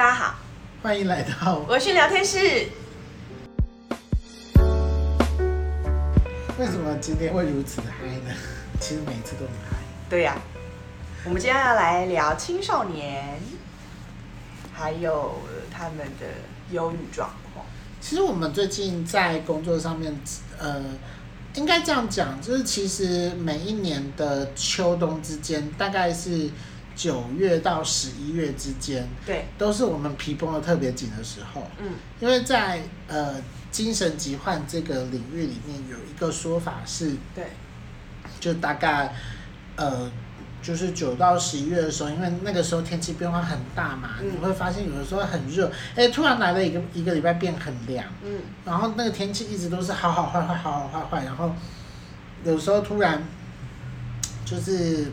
[0.00, 0.34] 大家好，
[0.82, 2.38] 欢迎来到我是聊天室。
[6.58, 8.34] 为什么今天会如此嗨呢？
[8.80, 9.76] 其实每次都很嗨。
[10.08, 10.40] 对呀、啊，
[11.26, 13.38] 我们今天要来聊青少年，
[14.72, 15.34] 还有
[15.70, 16.26] 他们的
[16.70, 17.66] 忧郁状况。
[18.00, 20.18] 其实我们最近在工作上面，
[20.56, 20.82] 呃，
[21.56, 26.48] 应该这样讲，就是其实每一年的秋冬之间，大概是
[27.00, 31.66] 九月到十一月之间，对，都是我们皮绷的特别紧的时候。
[31.78, 33.36] 嗯，因为在呃
[33.70, 37.44] 精神疾患这个领域里面，有一个说法是，对，
[38.38, 39.14] 就大概
[39.76, 40.10] 呃。
[40.62, 51.50] 就是九到十一月的时候，因为那个时候天气变化很大嘛，嗯、你会发现有的时候很热，哎、欸，突然来了一个一个礼拜变很凉，嗯，然后那个天气一直都是好好坏坏，好好坏坏，然后
[52.44, 53.22] 有时候突然
[54.44, 55.10] 就是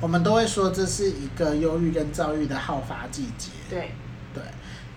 [0.00, 3.90] 我们都会说这是一个忧郁跟躁郁的好发季节，对。
[4.34, 4.42] 对，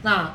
[0.01, 0.33] 那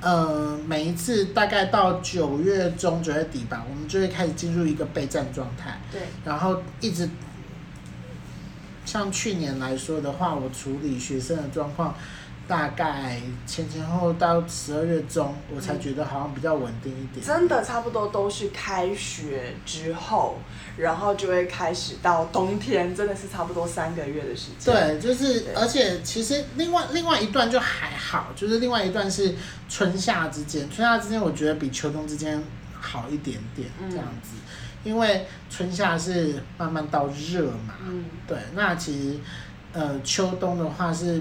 [0.00, 7.08] 呃每一次大概到九月中九月底吧，我们就会开始进入一个备战状态，对，然后一直。
[8.84, 11.92] 像去年来说的话，我处理学生的状况，
[12.48, 17.24] 大概前前后后到十二月中，我才觉得好像比较稳定一点。
[17.24, 20.38] 真的差不多都是开学之后，
[20.76, 24.74] 然后就会开始到冬天，真的是差不多三个月的时间。
[24.74, 29.34] 对，就是而且其实另外另外一段就还好，就是另外一段是
[29.68, 32.42] 春夏之间，春夏之间我觉得比秋冬之间
[32.80, 34.30] 好一点点这样子。
[34.32, 34.40] 嗯
[34.86, 39.18] 因为春夏是慢慢到热嘛，嗯，对，那其实，
[39.72, 41.20] 呃，秋冬的话是，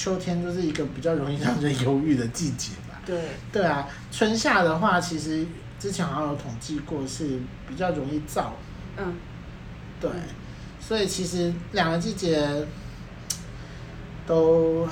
[0.00, 2.98] 秋天就是一个比较容易让人忧郁的季节吧。
[3.04, 3.20] 对，
[3.52, 5.44] 对啊，春夏的话，其实
[5.78, 8.46] 之前好像有统计过是比较容易燥。
[8.96, 9.14] 嗯，
[10.00, 10.10] 对，
[10.80, 12.66] 所以其实两个季节
[14.26, 14.88] 都。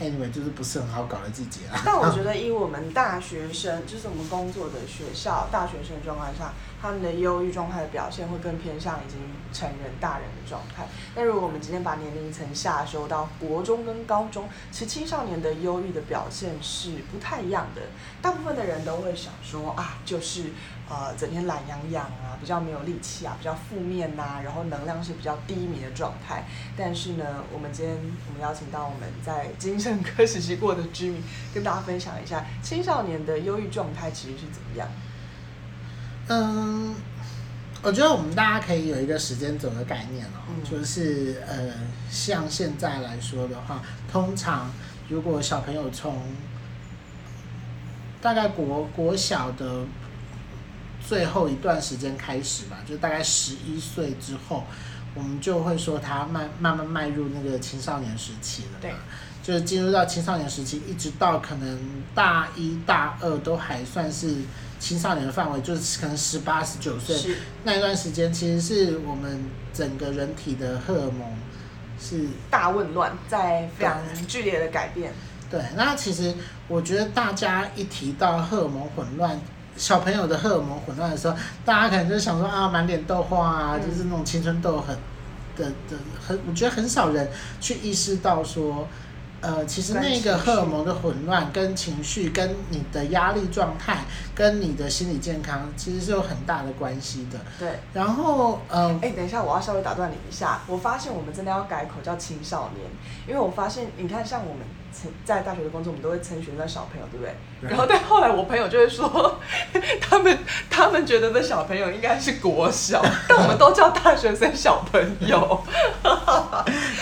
[0.00, 1.78] Anyway，就是不是很好搞的季节啊。
[1.84, 9.18] 但我觉得， 以我们大学生，就是我们工作的学校大学生状况下，他们的忧郁状态的表现会更偏向已经
[9.52, 10.86] 成人大人的状态。
[11.14, 17.82] 但如果我们今天把年龄层下修到国中跟高中，其实青少年的忧郁的表现是不太一样的。
[18.22, 20.44] 大部分的人都会想说啊，就是。
[20.92, 26.42] 呃，整天懒洋洋啊，比较没有力气啊，比较负面呐、然后能量是比较低迷的状态。
[26.76, 27.94] 但是呢，我们今天
[28.26, 31.22] 我们邀请到我们在精神科实习过的居民，
[31.54, 34.88] 跟大家分享一下青少年的忧郁状态其实是怎么样。
[36.28, 36.94] 嗯，
[37.82, 41.72] 我觉得我们大家可以有一个时间轴的概念哦，嗯、就是呃，
[42.10, 44.70] 像现在来说的话，通常
[45.08, 46.22] 如果小朋友从
[48.22, 49.84] 大概国国小的。
[51.02, 54.64] 最后一段时间开始吧，就大概十一岁之后，
[55.14, 58.78] 我们就会说他慢慢慢迈入那个青少年时期了。
[58.82, 58.92] 对，
[59.42, 61.80] 就是进入到青少年时期，一直到可能
[62.14, 64.36] 大一大二都还算是
[64.80, 71.36] 青少年的范围，就是可能十八十九岁那一段时间，其实是我们整个人体的荷尔蒙
[72.00, 75.12] 是大混乱，在非常剧烈的改变。
[75.48, 76.34] 对，对，那其实
[76.66, 79.38] 我觉得大家一提到荷尔蒙混乱。
[79.76, 84.94] 小朋友的荷尔蒙混乱的时候，大家可能就想说啊，满脸痘花啊，嗯、就是那种青春痘很
[85.56, 87.30] 的的很，我觉得很少人
[87.60, 88.86] 去意识到说，
[89.40, 97.38] 呃，其实那个荷尔蒙的混乱跟情绪、跟你的压力状态、跟你的心理健康，其实是有很大的关系的。
[97.58, 97.68] 对。
[97.94, 102.86] 然后，呃，哎、欸，等一下，我要稍微打断你一下，我发现我们真的要改口叫青少年，
[103.26, 104.66] 因为我发现，你看，像我们。
[105.24, 107.32] 在大学的工作，我们都会称学生小朋友，对不对？
[107.70, 109.38] 然后，但后来我朋友就会说，
[110.02, 110.36] 他们
[110.68, 115.62] 他们觉得的小朋友应该是国小， 但我们都叫大学生小朋友。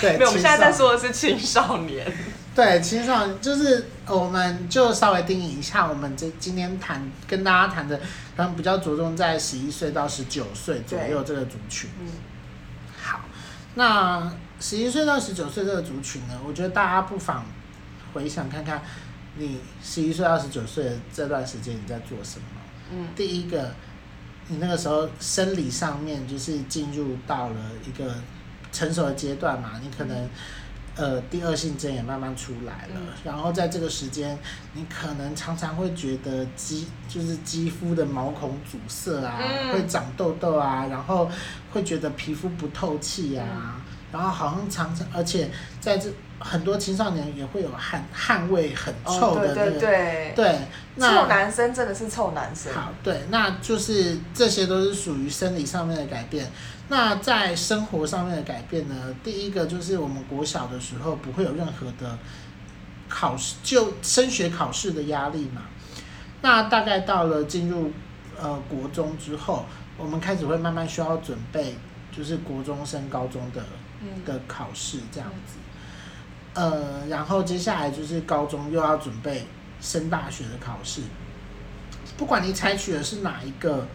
[0.02, 2.06] 对， 没有，我们现在在说的是青少年。
[2.58, 7.96] 对，其实上就是，我们就稍微定义一下，我们这今天谈跟大家谈的，
[8.36, 11.88] 可能比较着重在十一岁到十九岁左右这个族群。
[12.00, 12.08] 嗯，
[13.00, 13.20] 好，
[13.76, 17.46] 那十一岁到十九岁这个族群呢，我觉得大家不妨。
[18.12, 18.82] 回想看看，
[19.36, 22.46] 你十一岁到十九岁的这段时间你在做什么？
[22.90, 23.72] 嗯，第一个，
[24.48, 27.54] 你那个时候生理上面就是进入到了
[27.86, 28.16] 一个
[28.72, 30.30] 成熟的阶段嘛，你可能、嗯、
[30.98, 34.38] 呃第二性征也慢慢出来了，嗯、然后在这个时间，
[34.74, 41.30] 你可能常常会觉得肌就是肌肤的毛孔阻塞啊，嗯、会长痘痘啊，然后
[41.72, 43.46] 会觉得皮肤不透气啊。
[43.54, 43.80] 嗯。
[44.10, 45.50] 然后好像常常，而且
[45.82, 46.10] 在这
[46.40, 50.58] 很多青少年也会有汗汗味很臭的那个，哦、对对对，对，
[50.96, 52.72] 那臭男生真的是臭男生。
[52.72, 56.50] 好，对，那就是这些都是属于生理上面的改变。
[56.88, 58.94] 那在生活上面的改变呢？
[59.22, 62.18] 第一个就是我们国小的时候不会有任何的
[63.08, 65.62] 考试，就升学考试的压力嘛。
[66.40, 67.92] 那大概到了进入
[68.40, 69.66] 呃国中之后，
[69.98, 71.76] 我们开始会慢慢需要准备，
[72.16, 73.62] 就是国中升高中的
[74.24, 75.58] 的考试这样子。
[76.58, 79.46] 呃，然后接下来就是高中又要准备
[79.80, 81.02] 升大学的考试。
[82.16, 83.86] 不管你采取的是哪一个。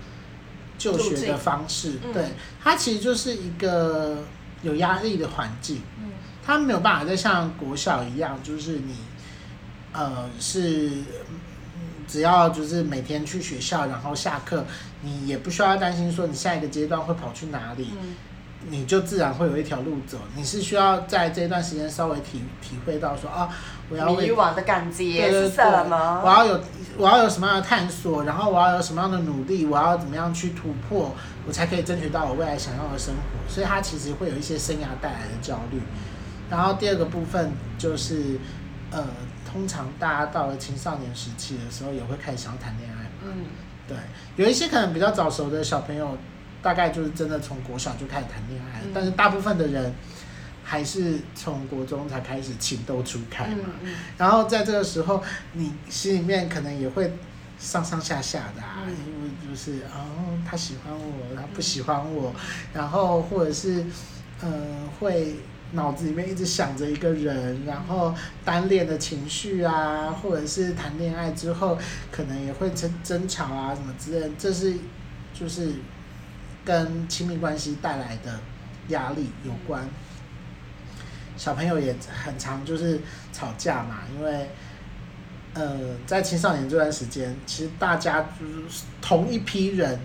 [0.76, 2.26] 就学的方式，嗯、对，
[2.62, 4.18] 它其实就是一个
[4.64, 6.10] 有压力的环境，嗯，
[6.44, 8.96] 它没有办法再像国小一样，就是你，
[9.94, 10.92] 呃，是
[12.08, 14.66] 只要就是每天去学校，然后下课，
[15.04, 17.94] 你也不需要担心说你下一个阶段会跑去哪里。
[18.02, 18.16] 嗯
[18.70, 20.18] 你就自然会有一条路走。
[20.36, 23.50] 你是需要在这段时间稍微体体会到说啊，
[23.90, 26.22] 我要为迷惘的感觉是什么？
[26.24, 26.60] 我要有
[26.98, 31.14] 我要有什么样的探索，然后我要有什么样的努力，我要怎么样去突破，
[31.48, 33.52] 我才可以争取到我未来想要的生活。
[33.54, 35.82] 所以它其实会有一些生涯带来的焦虑。
[36.50, 38.40] 然后第二个部分就是，
[38.92, 39.04] 呃，
[39.52, 43.10] 通常大家到了青少年时期的时候，也会开始想要谈恋爱嘛。
[43.26, 43.46] 嗯，
[43.88, 43.98] 对，
[44.36, 46.18] 有一些可能比较早熟的小朋友。
[46.64, 49.94] 大概就是真的从国小就开始谈恋爱，嗯，但是大部分的人
[50.64, 53.66] 还是从国中才开始情窦初开嘛。
[54.18, 55.22] 然后在这个时候，
[55.52, 57.12] 你心里面可能也会
[57.60, 62.42] 上上下下的啊，嗯，因为就是哦，他喜欢我，他不喜欢我，嗯，
[62.74, 63.84] 然后或者是
[64.42, 65.36] 嗯，呃，会
[65.74, 68.16] 脑子里面一直想着一个人，然后
[68.46, 71.78] 单恋的情绪啊，或者是谈恋爱之后
[72.10, 74.76] 可能也会争争吵啊什么之类的，这是
[75.38, 75.74] 就是。
[76.64, 78.40] 跟亲密关系带来的
[78.90, 79.88] 压力有关，
[81.38, 83.00] 小朋友也很常就是
[83.32, 84.50] 吵架嘛，因为
[85.54, 90.00] 呃，在青少年这段时间，其实大家就是同一批人。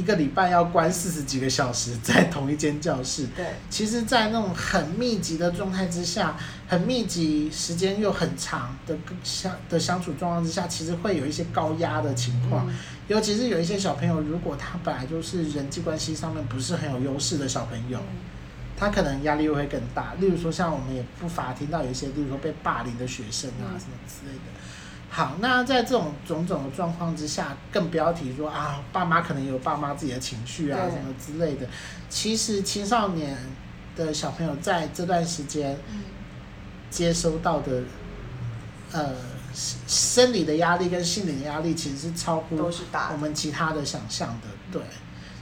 [0.00, 12.74] 一个礼拜要关四十几个小时在同一间教室，对，其实，在那种很密集的状态之下，很密集时间又很长的相的相处状况之下，其实会有一些高压的情况，嗯，
[13.08, 18.00] 尤其是有一些小朋友，如果他本来就是人际关系上面不是很有优势的小朋友，
[18.78, 20.14] 他可能压力又会更大。
[20.18, 24.59] 例如说，像我们也不乏听到有一些，例如说被霸凌的学生啊，什么之类的。
[25.12, 31.66] 好，那在这种种种的状况之下，更不要提说啊，爸妈可能有爸妈自己的情绪啊，什么之类的。
[32.08, 33.36] 其实青少年
[33.96, 35.76] 的小朋友在这段时间
[36.90, 37.82] 接收到的，
[38.92, 39.16] 呃，
[39.52, 44.46] 生理的压力跟心理的压力，其实是超乎我们其他的想象的。
[44.70, 44.80] 对，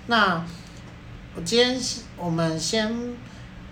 [0.06, 0.47] 那
[1.37, 1.79] 我今天
[2.17, 2.91] 我们先，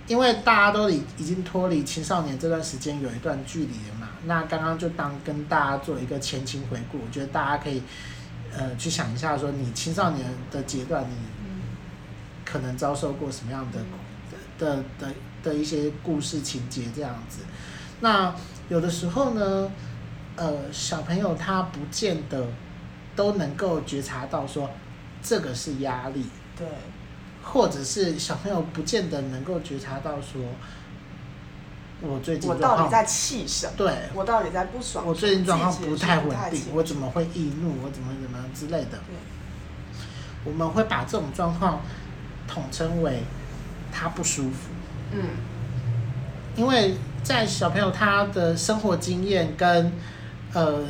[0.07, 3.96] 因为大家都已已经脱离青少年这段时间有一段距离了嘛。
[4.27, 7.81] 那刚刚就当跟大家做一个前情回顾，我觉得大家可以，
[8.53, 11.15] 呃，去想一下，说你青少年的阶段，你
[12.45, 13.79] 可能遭受过什么样的
[14.59, 15.15] 的的
[15.45, 17.43] 的一些故事情节这样子。
[18.01, 18.35] 那
[18.69, 19.71] 有的时候呢，
[20.35, 22.47] 呃，小朋友他不见得
[23.15, 24.69] 都能够觉察到说
[25.23, 26.27] 这个是压力，
[26.59, 26.67] 对，
[27.43, 30.43] 或者是小朋友不见得能够觉察到说。
[32.03, 33.73] 我最近我到底在气什么？
[33.77, 35.07] 对，我到底在不爽？
[35.07, 37.75] 我最近状况不太稳定，我怎么会易怒？
[37.83, 38.99] 我怎么怎么之类的？
[40.45, 41.81] 我们会把这种状况
[42.47, 43.23] 统称为
[43.91, 44.69] 他不舒服。
[45.13, 45.21] 嗯，
[46.55, 49.91] 因为在小朋友他的生活经验跟
[50.53, 50.85] 呃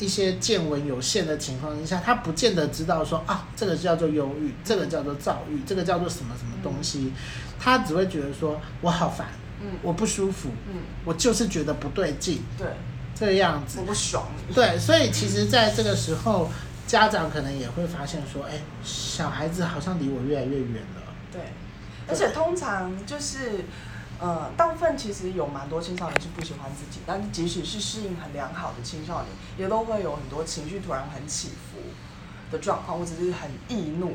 [0.00, 7.12] 一些见闻有限的情况之下，他不见得知道说啊，这个叫做忧郁，这个叫做躁郁，这个叫做什么什么东西，
[7.60, 9.28] 他只会觉得说我好烦。
[9.60, 10.50] 嗯，我不舒服。
[10.68, 12.42] 嗯，我就是觉得不对劲。
[12.58, 12.66] 对，
[13.14, 13.80] 这个样子。
[13.80, 14.26] 我不爽。
[14.54, 16.48] 对，所以其实在这个时候，
[16.86, 21.02] 家长可能也会发现说，哎、欸，小孩子好像离我越来越远了。
[21.32, 21.40] 对，
[22.08, 23.64] 而且通常就是，
[24.20, 29.26] 呃，大部分其实有蛮多青少年是不喜欢自己，但是即使是适应很良好的青少年，
[29.58, 31.78] 也都会有很多情绪突然很起伏
[32.50, 34.12] 的状况，或者是很易怒，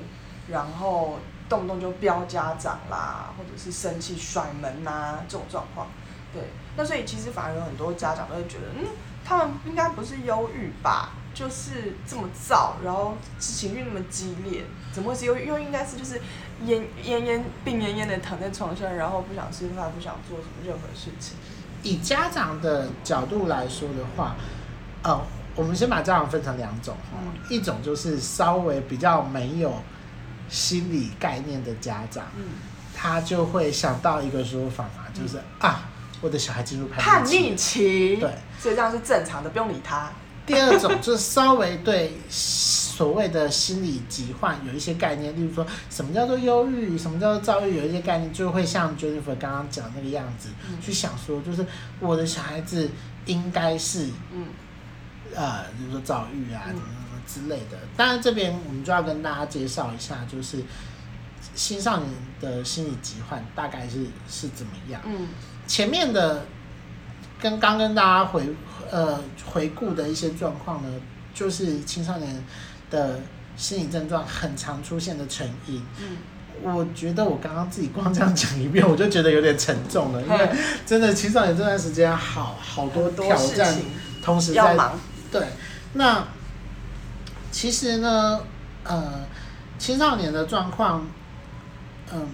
[0.50, 1.17] 然后。
[1.51, 5.86] 动不动就飙家长啦，或者是生气甩门呐、啊，这种状况，
[6.34, 6.41] 对，
[6.77, 8.86] 那所以其实反而有很多家长都会觉得，嗯，
[9.25, 15.46] 他们应该不是忧郁吧，就是这么躁，然后情绪那么激烈，怎么会是忧郁？
[15.46, 16.22] 又应该是就是
[16.65, 21.36] 奄奄奄病恹恹的躺在床上，然后不想吃饭，不想做什么任何事情。
[21.84, 24.38] 以家长的角度来说的话，
[25.03, 25.20] 呃，
[25.55, 29.74] 我们先把家长分成两种，嗯，一种就是稍微比较没有。
[30.51, 32.25] 心理概念的家长，
[32.93, 35.89] 他就会想到一个说法嘛，就是、嗯、啊，
[36.20, 38.29] 我的小孩进入叛逆期，对，
[38.60, 40.12] 所以这样是正常的，不用理他。
[40.46, 51.65] 第二种就是稍微对所谓的心理疾患有一些概念，例如说什么叫做忧郁，什么叫做躁郁，有一些概念就会像 Jennifer 刚刚讲那个样子，嗯、去想说，就是
[52.00, 52.89] 我的小孩子
[53.25, 54.48] 应该是，嗯，
[55.34, 56.84] 呃，比如说躁郁啊，怎么
[57.28, 57.78] 之类的。
[57.96, 60.58] 当然这边我们就要跟大家介绍一下，就是
[61.56, 62.10] 青少年
[62.40, 65.01] 的心理疾患大概是是怎么样。
[65.06, 65.28] 嗯，
[65.68, 66.46] 前面的
[67.40, 68.44] 跟刚跟大家回。
[68.94, 70.90] 呃，回顾的一些状况呢，
[71.34, 72.44] 就是青少年
[72.90, 73.22] 的
[73.56, 75.82] 心理症状很常出现的成因。
[75.98, 76.18] 嗯，
[76.62, 80.50] 我觉得我刚刚自己光这样讲一遍，我就觉得有点沉重了，因为
[80.86, 83.74] 真的青少年这段时间好好多挑战，
[84.22, 85.00] 同时在忙。
[85.32, 85.48] 对，
[85.94, 86.28] 那
[87.51, 88.41] 其实呢，
[88.84, 89.25] 呃，
[89.77, 91.05] 青少年的状况，
[92.13, 92.27] 嗯，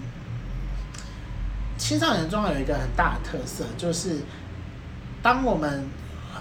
[1.76, 4.20] 青少年状况有一个很大的特色，就是
[5.22, 5.86] 当我们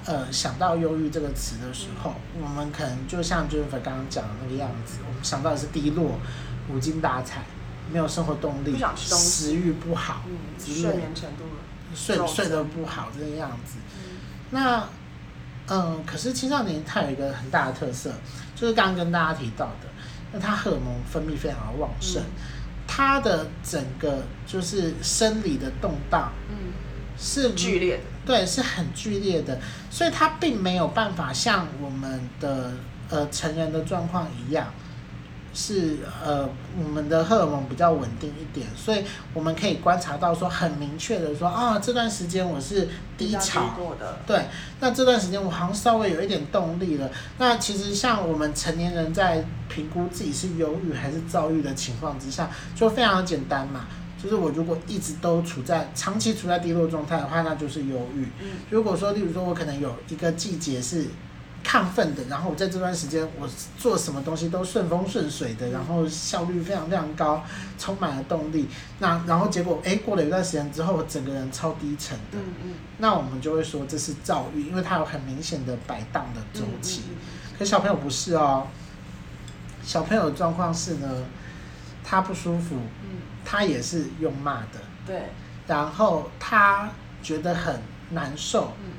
[0.05, 6.19] 呃，想到忧郁这个词的时候，嗯、我们可能就像 Jennifer 刚刚讲的那个样子，我们想到的是低落、
[6.69, 7.43] 无精打采、
[7.91, 11.43] 没有生活动力、食欲不好、嗯、睡眠程度
[11.96, 13.79] 睡睡得不好这个样子。
[13.98, 14.17] 嗯、
[14.51, 14.88] 那
[15.67, 18.12] 嗯、呃，可是青少年他有一个很大的特色，
[18.55, 19.88] 就是刚刚跟大家提到的，
[20.33, 22.25] 那他荷尔蒙分泌非常的旺盛，嗯、
[22.88, 26.74] 他的整个就是生理的动荡，嗯，
[27.17, 28.03] 是剧烈的。
[28.25, 29.57] 对，是很剧烈的，
[29.89, 32.74] 所以他并没有办法像我们的
[33.09, 34.67] 呃成人的状况一样，
[35.59, 36.47] 是呃
[36.77, 42.87] 我们的荷尔蒙比较稳定一点，所以我们可以观察到说很明确的说啊，这段时间我是
[43.17, 43.73] 低潮，
[44.27, 44.45] 对，
[44.79, 47.09] 那这段时间我好像稍微有一点动力了。
[47.39, 53.87] 那其实像我们成年人在评估自己是忧郁还是躁郁的情况之下，就非常简单嘛。
[54.21, 58.27] 就是我如果一直都处在长期处在低落状态的话，那就是忧郁。
[58.41, 61.05] 嗯，如果说，例如说我可能有一个季节是
[61.65, 63.47] 亢奋的，然后我在这段时间我
[63.77, 67.43] 做什么东西都顺风顺水的，然后效率非常非常高，
[67.77, 68.67] 充满了动力。
[68.99, 72.37] 那然后结果，哎，过了一段时间之后，我整个人超低沉的。
[72.37, 72.73] 嗯嗯。
[72.97, 77.01] 那我们就会说这是躁郁，因为它有很明显的摆荡的周期。
[77.09, 77.17] 嗯嗯
[77.51, 77.55] 嗯。
[77.59, 78.67] 可小朋友不是哦，
[79.83, 81.23] 小朋友的状况是呢，
[82.03, 82.77] 他不舒服。
[83.49, 85.21] 他也是用骂的，对，
[85.67, 86.89] 然后他
[87.23, 88.91] 觉得很难受，嗯，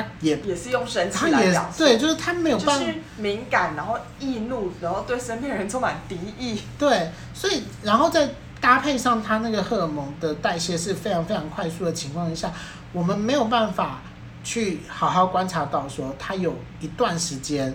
[0.00, 12.52] 他也也是用生气来表示，对，就是他没有办法，就是敏感，然后易怒，然后对身边人充满敌意，对，所以然后再搭配上他那个荷尔蒙的代谢是非常非常快速的情况下，
[12.92, 14.02] 我们没有办法
[14.44, 17.74] 去好好观察到说他有一段时间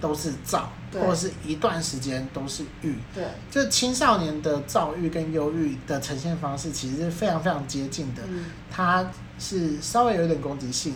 [0.00, 0.70] 都是躁。
[0.90, 1.02] 对。
[1.02, 9.06] 或者是一段时间都是郁，对，就青少年的躁郁跟忧郁的呈现方式其实是非常非常接近的，嗯，它
[9.38, 10.94] 是稍微有一点攻击性，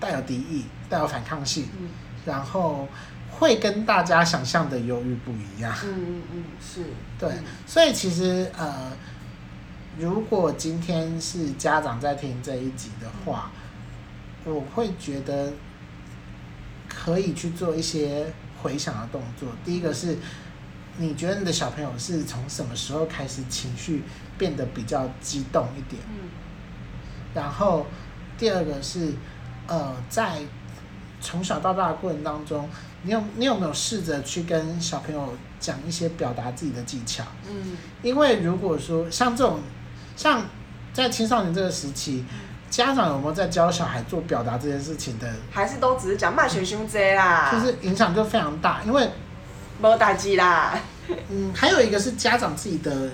[0.00, 1.88] 带有敌意，带有反抗性，嗯，
[2.24, 2.88] 然后
[3.30, 6.84] 会跟大家想象的忧郁不一样，嗯嗯嗯，是，
[7.18, 7.30] 对，
[7.66, 8.92] 所以其实呃，
[9.98, 13.50] 如果今天是家长在听这一集的话，
[14.44, 15.52] 嗯，我会觉得
[16.88, 18.26] 可以去做一些。
[18.60, 20.18] 回想的动作，第一个是，
[20.96, 24.02] 你觉得你的小朋友是从什么时候开始情绪
[24.36, 26.02] 变得比较激动一点？
[26.08, 26.28] 嗯。
[27.32, 27.86] 然后，
[28.36, 29.12] 第二个是，
[29.68, 30.40] 呃，在
[31.20, 32.68] 从小到大的过程当中，
[33.02, 37.22] 你有你有没有试着去跟小朋友讲一些表达自己的技巧？
[37.48, 37.76] 嗯。
[38.02, 39.60] 因为如果说像这种，
[40.16, 40.44] 像
[40.92, 42.24] 在青少年这个时期。
[42.70, 45.26] 家长有没有在教小孩做表达这件事情的？
[45.50, 47.50] 还是都只是讲骂学生这啦？
[47.50, 49.08] 就是影响就非常大，因为
[49.80, 50.78] 没打击啦。
[51.30, 53.08] 嗯，还有一个是家长自己的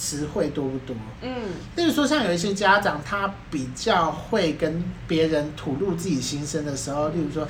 [0.00, 0.96] 词汇多不多？
[1.20, 1.30] 嗯，
[1.76, 7.46] 例如说像有一些家长，他比较会跟别人吐露自己心声的时候，例如说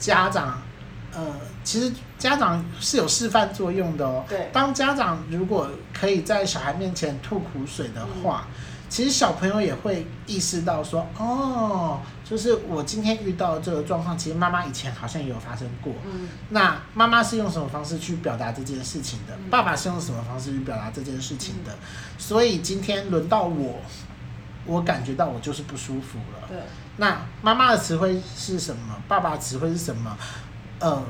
[0.00, 0.60] 家长，
[1.14, 1.24] 呃，
[1.62, 4.24] 其实家长是有示范作用的哦。
[4.28, 4.50] 对。
[4.52, 8.48] 当家长如果可以在小孩面前吐苦水的话。
[8.48, 15.94] 嗯其实小朋友也会意识到说，哦，就是我今天遇到这个状况，其实妈妈以前好像也有发生过。
[16.04, 19.32] 嗯，那妈妈是用什么方式去表达这件事情的？
[19.50, 21.74] 爸爸是用什么方式去表达这件事情的？
[22.18, 23.80] 所以今天轮到我，
[24.66, 26.46] 我感觉到我就是不舒服了。
[26.46, 26.58] 对，
[26.98, 28.96] 那妈妈的词汇是什么？
[29.08, 30.14] 爸爸的词汇是什么？
[30.80, 31.02] 呃，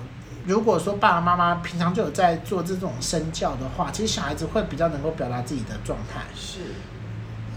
[0.46, 6.20] 如果说爸爸妈妈平常就有在做这种身教的话，其实小孩子会比较能够表达自己的状态。
[6.32, 6.60] 是。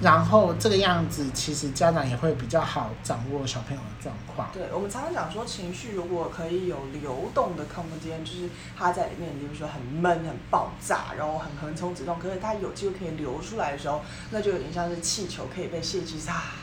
[0.05, 4.51] 然后这个样子，其实家长也会比较好掌握小朋友的状况。
[4.53, 8.47] 对，我们常常讲说，情绪如果可以有流动的空间，就是
[8.77, 16.53] 他在里面，比如说很闷、很爆炸，然后很横冲直撞，可是他有机会可以流出来的时候，那就有点像是气球可以被泄气，啊，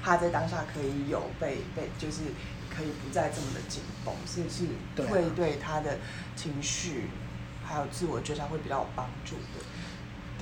[0.00, 2.20] 他在当下可以有被被，就是
[2.70, 5.98] 可以不再这么的紧绷，是不是会对他的
[6.36, 7.10] 情绪
[7.64, 9.64] 还有自我觉察会比较有帮助的。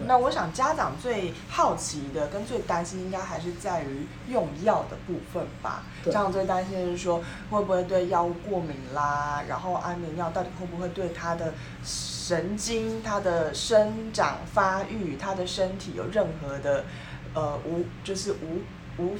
[0.06, 5.84] 那我想家长最好奇的跟最担心，应该还是在于用药的部分吧。
[6.06, 9.44] 家长最担心的是说，会不会对药物过敏啦？
[9.48, 11.52] 然后安眠药到底会不会对他的
[11.84, 16.84] 神经、他的生长发育、他的身体有任何的
[17.34, 18.62] 呃无就是无
[18.96, 19.16] 无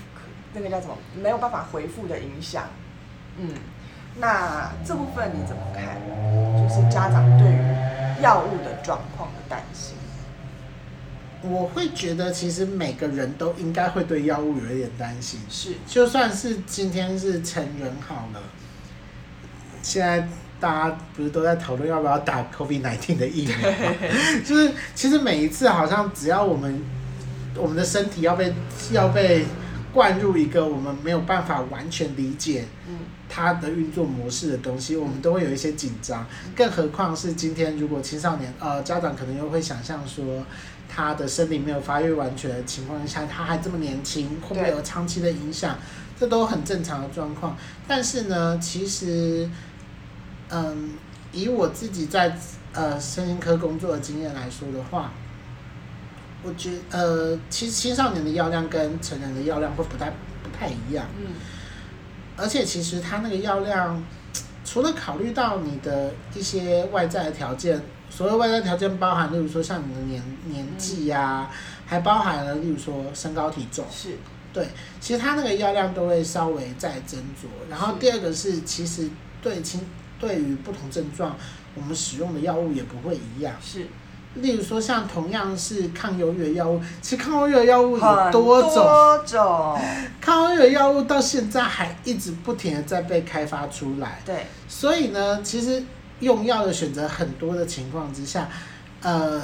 [0.54, 2.64] 那个叫什么没有办法回复的影响？
[3.36, 3.54] 嗯，
[4.16, 6.00] 那这部分你怎么看？
[6.56, 9.96] 就是家长对于药物的状况的担心。
[11.42, 15.40] 我会觉得，其实每个人都应该会对药物有一点担心。
[15.48, 18.40] 是，就算是今天是成人好了，
[19.82, 20.28] 现在
[20.60, 23.94] 大家不是都在讨论要不要打 COVID-19 的疫苗吗？
[24.46, 26.80] 就是其实每一次好像只要我们
[27.56, 28.54] 我们的身体要被
[28.92, 29.44] 要被
[29.92, 32.66] 灌入一个我们没有办法完全理解
[33.28, 36.24] 它的运作模式的东西，我们都会有一些紧张。
[36.54, 40.44] 更何况是今天，如果青少年呃家长可能又会想象说。
[40.94, 45.78] 他的生理没有发育完全的情况下，他还这么年轻，会不会有长期的影响？
[46.20, 47.56] 这都很正常的状况。
[47.88, 49.48] 但是呢，其实，
[50.50, 50.90] 嗯，
[51.32, 52.36] 以我自己在
[52.74, 55.12] 呃身心科工作的经验来说的话，
[56.42, 60.10] 我觉得呃，其实青少年的药量跟成人的药量会不太
[60.42, 61.06] 不太一样。
[61.18, 61.32] 嗯。
[62.36, 64.04] 而且其实他那个药量，
[64.62, 67.80] 除了考虑到你的一些外在的条件。
[68.14, 71.50] 所谓外在条件包含，例如说像你的年年纪呀、啊，
[71.86, 73.84] 还包含了例如说身高体重。
[73.90, 74.18] 是。
[74.52, 74.68] 对，
[75.00, 77.48] 其实它那个药量都会稍微再斟酌。
[77.70, 79.08] 然后第二个是，其实
[79.40, 79.80] 对轻
[80.20, 81.34] 对于不同症状，
[81.74, 83.54] 我们使用的药物也不会一样。
[83.62, 83.86] 是。
[84.34, 88.74] 例如说像同样是抗忧郁的药物，其实抗忧郁的药物有多种。
[88.74, 89.80] 多种。
[90.20, 94.20] 抗忧郁的药物到现在还一直不停的在被开发出来。
[94.26, 94.46] 对。
[94.68, 95.82] 所以呢，其实。
[96.22, 98.48] 用药的选择很多的情况之下，
[99.02, 99.42] 呃，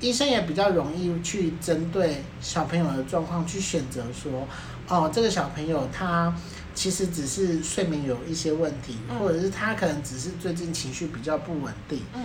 [0.00, 4.46] 医生也比较容易去针对小朋友的状况去选择说，
[4.88, 6.34] 哦，这个小朋友他
[6.74, 12.24] 其实只是睡眠有一些问题，嗯、或者是他可能只是最近情绪比较不稳定，嗯，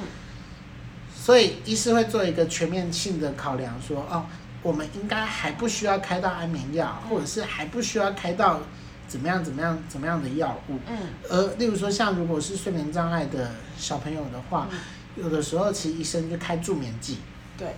[1.16, 4.26] 所以医师会做一个全面性的考量，说，哦，
[4.64, 8.60] 我们应该还不需要开到安眠药，或者是还不需要开到。
[9.08, 9.44] 怎么样？
[9.44, 9.78] 怎么样？
[9.88, 10.78] 怎么样的药物？
[10.88, 10.98] 嗯，
[11.30, 14.78] 而例如说，像如果是睡眠障碍的小朋友的话，嗯、
[15.16, 17.20] 有的时候其实医生就开助眠剂。
[17.58, 17.76] 对，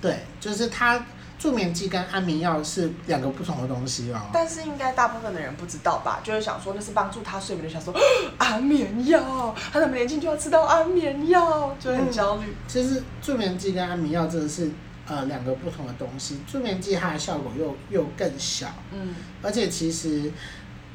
[0.00, 1.04] 对，就是他
[1.38, 4.20] 助眠剂跟安眠药是两个不同的东西哦。
[4.32, 6.20] 但是应该大部分的人不知道吧？
[6.22, 7.92] 就是想说那是帮助他睡眠的，想说
[8.38, 12.54] 安眠药，他那么年轻就要吃到安眠药，就很焦虑。
[12.68, 14.70] 其实助眠剂跟安眠药真的是。
[15.14, 20.32] 呃，两个不同的东西，助眠剂它的效果又又更小，嗯，而且其实，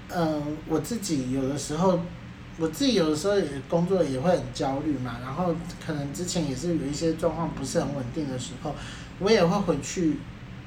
[0.07, 1.99] 嗯、呃，我自己有的时候，
[2.57, 8.73] 我自己有的时候也工作也会很焦虑嘛，然后可能之前也是有一些状况不是很稳定的时候，
[9.19, 10.17] 我也会回去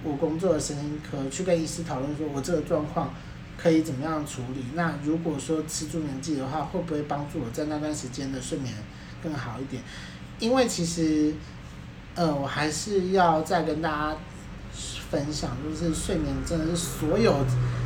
[0.05, 3.13] 我工作的神经科去跟医师讨论，说我这个状况
[3.59, 4.65] 可以怎么样处理。
[4.75, 8.73] 那如果说吃助眠剂的话，会不会帮助我在那段时间的睡眠
[9.21, 9.83] 更好一点？
[10.39, 11.35] 因为其实。
[12.21, 14.17] 呃，我还是要再跟大家
[15.11, 17.35] 分享，就是睡眠真的是所有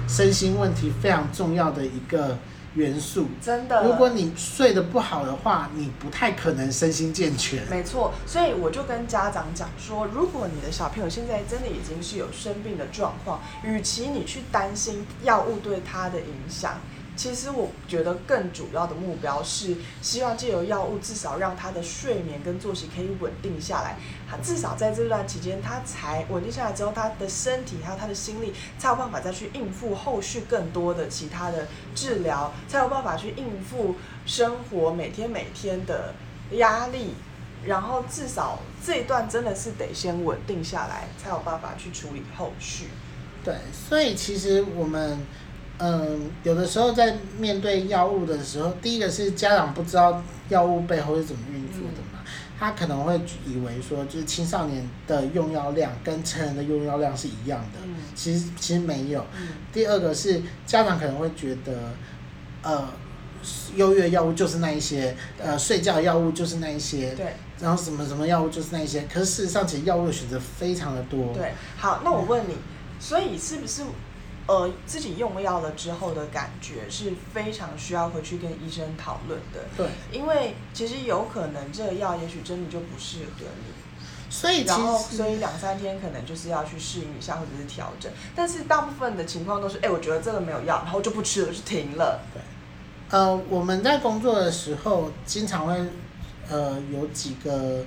[0.09, 2.37] 身心问题非常重要的一个
[2.75, 3.29] 元素。
[3.41, 7.65] 真的，如果你睡得不好的话，你不太可能身心健全。
[7.71, 16.81] 没错，所以我就跟家长讲说，如果你的小朋友现在真的已经是有生病的状况，与其你去担心药物对他的影响。
[17.17, 23.97] 其实我觉得更主要的目标是希望借由药物，至少让他的睡眠跟作息可以稳定下来。
[24.29, 33.95] 他至少在这段期间，他才稳定下来之后，他的身体还有他的心力才有办法再去应付后续更多的其他的治疗，才有办法去应付
[34.27, 36.15] 生活每天每天的
[36.53, 37.15] 压力。
[37.65, 42.89] 然后至少这一段真的是得先稳定下来，才有办法去处理后续。
[43.45, 45.19] 对，所以其实我们。
[45.79, 52.21] 嗯，有的时候在面对药物的时候，第一个是家长不知道药物背后是怎么运作的嘛，
[52.59, 57.81] 他可能会以为说，就是青少年的用药量跟成人的用药量是一样的，
[58.15, 59.27] 其实其实没有。
[59.73, 61.93] 第二个是家长可能会觉得，
[62.63, 62.89] 呃，
[63.75, 71.35] 优越药物就是那一些，呃，睡觉药物就是那一些，对，然后什么什么药物就是那一些，可是事实上其实药物的选择非常的多。
[71.35, 72.55] 对，好，那我问你。
[73.01, 73.83] 所以是不是？
[74.47, 79.61] 呃，自己用药了之后的感觉是非常需要回去跟医生讨论的。
[79.77, 83.73] 对，因为其实有可能这个药也许真的就不适合你。
[84.31, 88.11] 所以，然后，所以两三天可能就是要去适应一下或者是调整。
[88.35, 92.21] 但是大部分的情况都是，哎，我觉得这个没有药，然后就不吃了，就停了。
[92.33, 92.43] 对。
[93.11, 95.81] 呃，我们在工作的时候，经常会
[96.51, 97.85] 呃有几个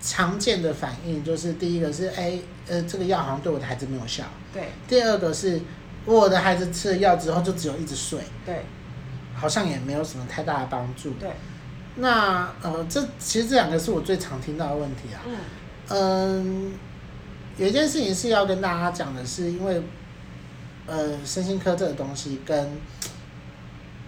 [0.00, 4.24] 常见的反应，就是第一个是，哎，呃，这个药好像对我的孩子没有效。
[4.52, 5.60] 对，第二个是
[6.04, 8.64] 我的孩子吃了药之后就只有一直睡，对，
[9.34, 11.10] 好像也没有什么太大的帮助。
[11.20, 11.30] 对，
[11.96, 15.22] 那呃，这其实这两个是我最常听到的问题啊。
[15.26, 15.36] 嗯，
[15.88, 16.72] 嗯，
[17.58, 19.82] 有一件事情是要跟大家讲的是，因为
[20.86, 22.70] 呃，身心科这个东西跟，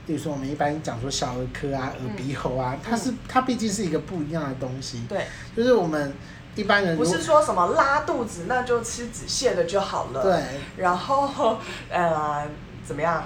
[0.07, 5.02] 比如说我们一般讲说小儿科啊、耳鼻喉啊，嗯、它是它毕竟是一个不一样的东西。
[5.09, 5.26] 对，
[5.57, 6.12] 就是我们。
[6.54, 10.22] 一般人不是说什么拉肚子那就吃止泻的就好了。
[10.22, 10.42] 对。
[10.76, 11.58] 然后
[11.90, 12.46] 呃
[12.86, 13.24] 怎么样？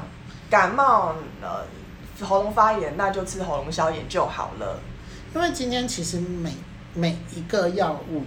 [0.49, 1.65] 感冒呃
[2.25, 4.79] 喉咙发炎那就吃喉咙消炎就好了。
[5.35, 6.53] 因为今天其实每
[6.95, 8.23] 每一个药物，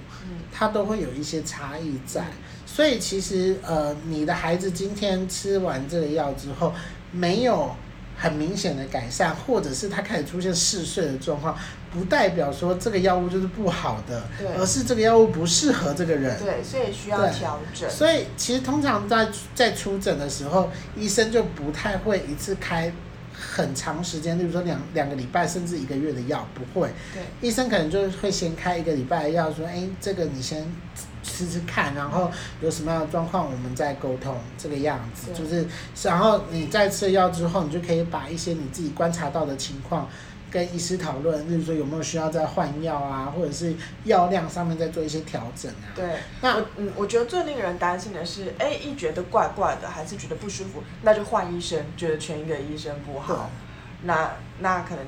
[0.51, 2.25] 它都会有一些差异在，
[2.65, 6.73] 所以其实呃你的孩子今天吃完这个药之后
[7.11, 7.75] 没有。
[8.21, 11.57] 很明显的改善，或者是他开始出现嗜睡的状况，
[11.89, 16.37] 不代表说这个药物就是不好的，对，而是这个药物不适合这个人。
[16.37, 17.89] 对，所以需要调整。
[17.89, 22.91] 所以其实通常在在出诊的时候，医生就不太会一次开
[23.33, 26.89] 很长时间，例如说两两个礼拜甚至一个月的药，不会。
[27.13, 30.69] 对，医生可能就会先开一个礼拜的药，说，哎，这个你先。
[31.39, 32.29] 试试看，然后
[32.61, 35.31] 有什么样的状况，我们再沟通这个样子。
[35.33, 35.65] 就是，
[36.03, 40.09] 然后你在吃了药之后，你就可以把一些你自己观察到的情况
[40.51, 43.73] 跟医师讨论，例如说有没有需要再换药啊，或者是
[44.03, 45.95] 药量上面再做一些调整啊。
[45.95, 53.49] 对，那嗯，我觉得最令人担心的是，哎，一觉得怪怪的，还是觉得不舒服，那就换医生，觉得全一个医生不好。
[54.03, 55.05] 那那可能，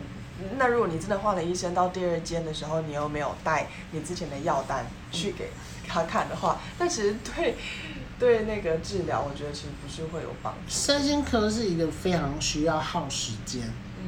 [0.58, 5.50] 那如果你真的换了医生，到第二间的时候，你又没有带你之前的药单去给。
[5.91, 7.56] 他看的话，但其实对
[8.17, 10.60] 对那个治疗，我觉得其实不是会有帮助。
[10.69, 13.63] 身心科是一个非常需要耗时间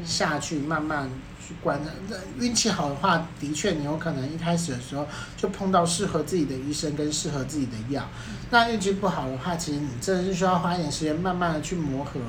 [0.06, 1.10] 下去慢慢
[1.46, 1.92] 去观察。
[2.40, 8.08] 运气好的话，的确你有可能一开始的时候就碰到适合自己的医生跟适合自己的药。
[8.52, 12.20] 那运气不好的话，其实你真的是需要花一点时间慢慢的去磨合。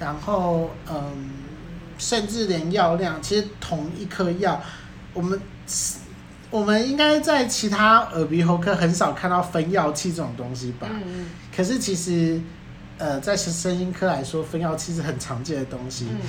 [0.00, 1.30] 然后，嗯，
[1.98, 4.60] 甚至连药量，其实同一颗药，
[5.14, 5.40] 我们。
[6.52, 10.86] 我们应该在其他耳鼻喉科很少看到分药器这种东西吧？
[10.90, 11.30] 嗯嗯。
[11.56, 12.38] 可是其实，
[12.98, 16.08] 呃，在身心科来说，分药器是很常见的东西。
[16.10, 16.20] 嗯。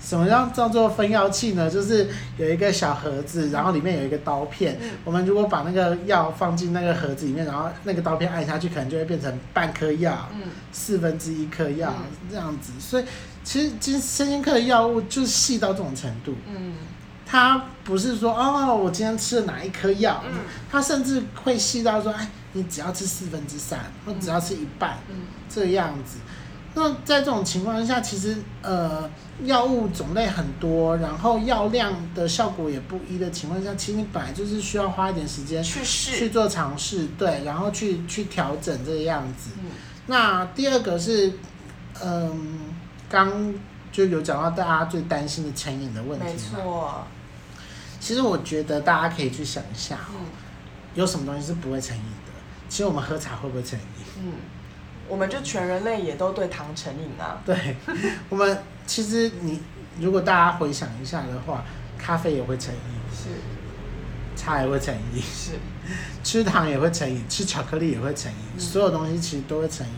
[0.00, 1.70] 什么样叫做分药器呢？
[1.70, 4.78] 就是有一个小盒子，然后里面有一个刀片。
[4.80, 4.90] 嗯。
[5.04, 11.92] 我们如果把那个药放进那个盒子里面，然后那个刀片按下去，可能就会变成半颗药，嗯，四分之一颗药
[12.30, 12.72] 这样子。
[12.78, 13.04] 所以，
[13.42, 16.36] 其实其实身心科的药物就是细到这种程度。
[16.48, 16.74] 嗯。
[17.32, 20.40] 他不是说哦，我今天吃了哪一颗药，嗯，
[20.70, 25.16] 他甚至会细到说，哎，你只要吃四分之三，或只要吃一半，嗯，
[25.48, 26.18] 这样子。
[26.74, 29.08] 那在这种情况下，其实呃，
[29.44, 39.52] 药物种类很多，然后药量的效果也不一的情况下，其实你本来就是需要花一点时间去试去做尝试，对，然后去去调整这个样子。
[39.62, 39.70] 嗯，
[40.06, 41.32] 那第二个是，
[42.02, 42.32] 嗯，呃，
[43.08, 43.54] 刚
[43.90, 47.06] 就有讲到大家最担心的成瘾的问题，没错。
[48.02, 50.26] 其实我觉得大家可以去想一下，哦，
[50.92, 52.32] 有什么东西是不会成瘾的？
[52.68, 53.86] 其实我们喝茶会不会成瘾？
[54.18, 54.32] 嗯，
[55.08, 57.40] 我们就全人类也都对糖成瘾啊。
[57.46, 57.76] 对，
[58.28, 59.62] 我们其实你
[60.00, 61.64] 如果大家回想一下的话，
[61.96, 62.80] 咖啡也会成瘾，
[63.14, 63.28] 是，
[64.34, 65.52] 茶也会成瘾，是，
[66.24, 69.94] 吃糖也会成瘾，吃巧克力也会成瘾，嗯，所有东西其实都会成瘾。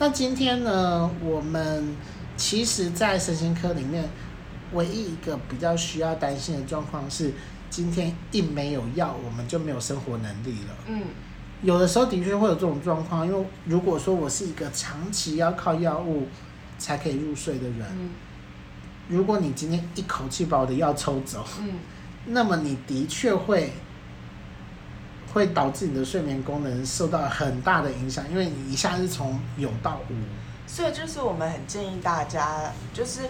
[0.00, 1.94] 那今天呢，我们
[2.36, 4.04] 其实，在身心科里面。
[4.72, 7.32] 唯一一个比较需要担心的状况是，
[7.70, 10.74] 今天一没有药，我们就没有生活能力了。
[10.86, 11.02] 嗯，
[11.62, 16.28] 有的时候的确会有这种状况，因为如果说我是一个长期要靠药物
[16.78, 18.10] 才可以入睡的人，嗯，
[19.08, 21.74] 如果你今天一口气把我的药抽走，嗯，
[22.26, 23.72] 那么你的确会
[25.32, 30.14] 会导致你的睡眠功能受到很大的影响，因为你一下子从有到无。
[30.66, 33.22] 所以就是我们很建议大家，就是。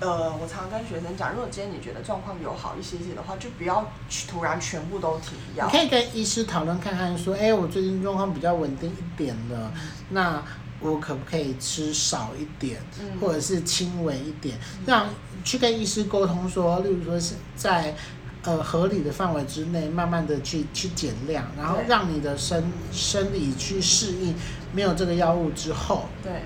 [0.00, 5.66] 呃，我常跟学生讲，如果今天你觉得状况有好一些些的话，就不要去突然全部都停药。
[5.66, 10.42] 你可以跟医师讨论看看，说，哎、欸，我最近状况比较稳定一点了，嗯，那
[10.80, 15.06] 我可不可以吃少一点，嗯，或者是轻微一点，让
[15.44, 17.94] 去跟医师沟通说，例如说是在
[18.42, 24.34] 呃合理的范围之内，慢慢的去去减量，然后让你的生生理去适应
[24.72, 26.42] 没有这个药物之后，对，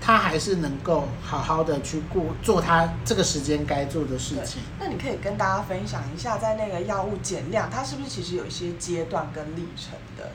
[0.00, 4.62] 他还是能够好好的去过做他这个时间该做的事情。
[4.78, 10.30] 那你可以跟大家分享一下，在那个药物减量，它是不是其实有一些阶段跟历程的？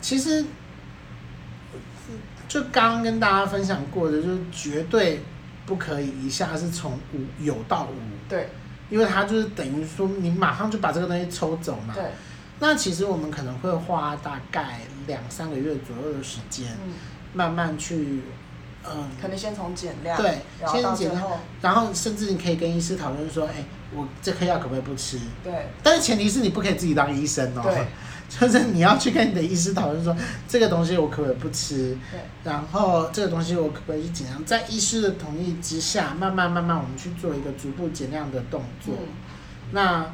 [0.00, 0.44] 其实。
[2.48, 5.20] 就刚刚跟大家分享过的，就是绝对
[5.66, 8.28] 不可以一下是从无有到无。
[8.28, 8.48] 对。
[8.88, 11.92] 因为它就是等于说，你马上就把这个东西抽走嘛。
[11.92, 12.04] 对。
[12.60, 16.68] 那其实我们可能会花大概两三个月左右的时间，
[17.34, 18.22] 慢慢去，
[18.94, 19.10] 嗯。
[19.20, 20.16] 可能先从减量。
[20.16, 20.38] 对。
[20.66, 21.22] 先减量。
[21.22, 25.18] 后然后甚至你可以跟医师讨论说，哎，我这颗药可不可以不吃？
[25.42, 25.52] 对。
[25.82, 27.62] 但是前提是你不可以自己当医生哦。
[27.64, 27.86] 对。
[28.28, 30.14] 就是你要去跟你的医师讨论说，
[30.48, 31.96] 这个东西我可不可以不吃？
[32.10, 32.20] 对。
[32.42, 34.44] 然后这个东西我可不可以去减量？
[34.44, 38.94] 在医师的同意之下，慢慢慢慢我们去做一个逐步减量的动作。
[38.98, 39.08] 嗯。
[39.72, 40.12] 那，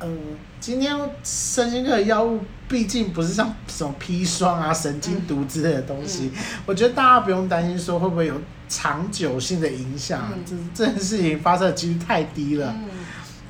[0.00, 0.18] 嗯，
[0.60, 6.42] 今天身心科的药物毕竟不是像什么砒霜啊、神经毒之类的东西，嗯。
[6.66, 10.44] 我觉得大家不用担心说会不会有长久性的影响，嗯。
[10.44, 12.74] 就是这件事情发生的几率太低了。
[12.76, 12.88] 嗯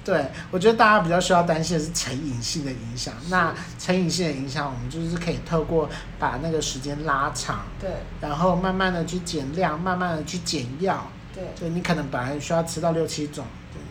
[0.05, 3.13] 对，我觉得大家比较需要担心的是成瘾性的影响。
[3.29, 5.87] 那成瘾性的影响，我们就是可以透过
[6.19, 13.45] 把那个时间拉长，对，然后慢慢的去减量，慢慢的去减药，对，就你可能本来需要吃到六七种，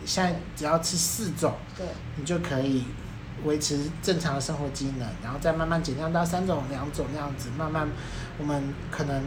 [0.08, 2.84] 现在只要吃四种，对，你就可以
[3.44, 7.86] 维持正常的生活机能，然后再慢慢减量到三种、两种那样子，慢慢
[8.38, 9.22] 我们可能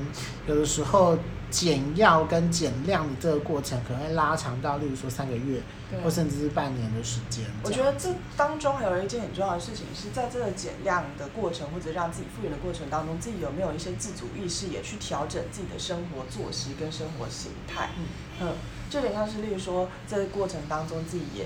[0.48, 1.18] 有的时候。
[1.52, 5.62] 减药跟减量的这个过程可能会拉长到，例如说三个月，
[6.02, 7.44] 或甚至是半年的时间。
[7.62, 17.90] 我觉得这当中还有一件很重要的事情，是在这个减量的过程或者让自己复原的过程当中，自己有没有一些自主意识，也去调整自己的生活作息跟生活形态。
[18.00, 18.06] 嗯
[18.42, 18.54] 嗯，
[18.90, 21.46] 就有点像是例如说，这个过程当中自己也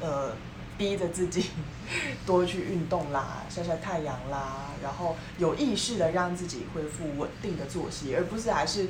[0.00, 0.32] 呃
[0.78, 1.50] 逼着自己
[2.24, 8.88] 多去运动啦，晒晒太阳啦，然后有意识的让自己恢复稳定的作息，而不是还是。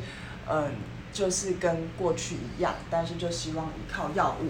[0.49, 0.71] 嗯，
[1.13, 4.47] 就是跟过去一样，但是就希望依靠药物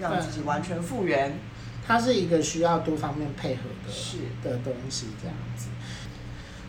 [0.00, 1.38] 让自己完全复原。
[1.86, 5.66] 它是一个需要多方面配合的是的东西，这样子。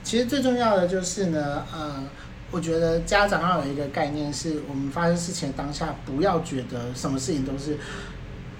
[0.03, 2.03] 其实最重要的就是呢，呃，
[2.49, 7.77] 我觉得家长要有一个概念，是我们发生事情的当下，不要觉得什么事情都是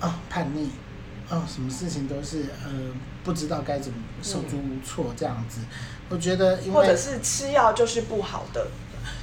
[0.02, 0.70] 哦叛逆，
[1.30, 2.70] 哦什么事情都是呃
[3.24, 5.62] 不知道该怎么手足无措这样子。
[5.62, 5.68] 嗯、
[6.10, 8.68] 我觉得因为，或者是吃药就是不好的。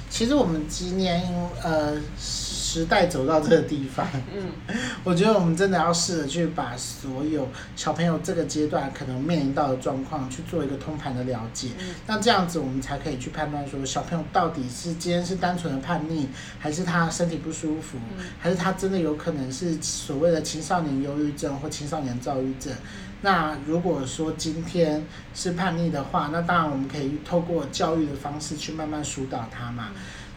[0.09, 1.23] 其实我们今年
[1.63, 4.51] 呃时代走到这个地方，嗯，
[5.03, 16.27] 我觉得我们真的要试着去把所有小朋友这个阶段可能面临到的状况去做一个通盘的了解，嗯，那这样子我们才可以去判断说小朋友到底是今天是单纯的叛逆，
[16.59, 22.73] 还是他身体不舒服，嗯，还是他真的有可能是所谓的青少年忧郁症或青少年躁郁症。
[23.21, 25.05] 那如果说今天
[25.35, 29.89] 是叛逆的话，那当然我们可以透过教育的方式去慢慢疏导他嘛。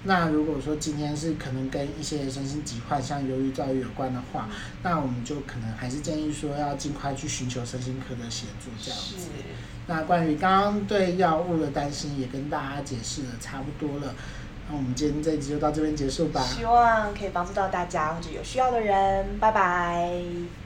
[0.04, 4.48] 那如果说今天是可能跟一些身心疾患，像忧郁、躁郁有关的话，
[4.82, 9.28] 那我们就可能还是建议说要尽快去寻求身心科的协助这样子。
[9.86, 14.12] 那关于刚刚对药物的担心，也跟大家解释的差不多了。
[14.68, 16.40] 那我们今天这一集就到这边结束吧。
[16.40, 19.38] 希望可以帮助到大家或者有需要的人。
[19.38, 20.61] 拜拜。